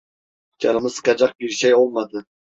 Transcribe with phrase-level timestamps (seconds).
[0.59, 2.25] Canımı sıkacak bir şey olmadı.